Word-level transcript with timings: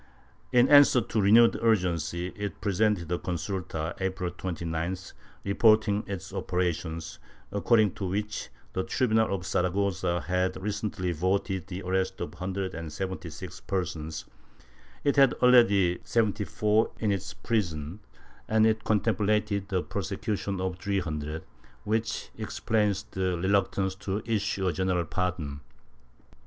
In 0.51 0.67
answer 0.67 0.99
to 0.99 1.21
renewed 1.21 1.59
urgency, 1.61 2.29
it 2.29 2.59
presented 2.59 3.11
a 3.11 3.19
consulta, 3.19 3.93
April 4.01 4.31
29th, 4.31 5.13
reporting 5.43 6.03
its 6.07 6.33
operations, 6.33 7.19
according 7.51 7.91
to 7.91 8.07
which 8.07 8.49
the 8.73 8.83
tribunal 8.83 9.31
of 9.31 9.45
Sara 9.45 9.69
gossa 9.69 10.23
had 10.23 10.59
recently 10.59 11.11
voted 11.11 11.67
the 11.67 11.83
arrest 11.83 12.19
of 12.19 12.33
a 12.33 12.37
hundred 12.37 12.73
and 12.73 12.91
seventy 12.91 13.29
six 13.29 13.59
persons; 13.59 14.25
it 15.03 15.17
had 15.17 15.35
already 15.35 15.99
seventy 16.03 16.45
four 16.45 16.89
in 16.97 17.11
its 17.11 17.35
prisons, 17.35 17.99
and 18.47 18.65
it 18.65 18.83
con 18.83 19.01
templated 19.01 19.67
the 19.67 19.83
prosecution 19.83 20.59
of 20.59 20.79
three 20.79 20.99
hundred— 20.99 21.43
which 21.83 22.31
explains 22.39 23.03
the 23.11 23.37
reluctance 23.37 23.93
to 23.93 24.23
issue 24.25 24.65
a 24.67 24.73
general 24.73 25.05
pardon. 25.05 25.61